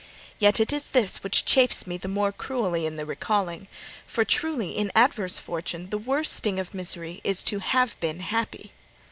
Yet 0.39 0.59
it 0.59 0.73
is 0.73 0.87
this 0.87 1.21
which 1.23 1.45
chafes 1.45 1.85
me 1.85 1.95
the 1.95 2.07
more 2.07 2.31
cruelly 2.31 2.87
in 2.87 2.95
the 2.95 3.05
recalling. 3.05 3.67
For 4.07 4.25
truly 4.25 4.71
in 4.75 4.91
adverse 4.95 5.37
fortune 5.37 5.91
the 5.91 5.99
worst 5.99 6.33
sting 6.33 6.57
of 6.57 6.73
misery 6.73 7.21
is 7.23 7.43
to 7.43 7.59
have 7.59 7.99
been 7.99 8.21
happy.' 8.21 8.71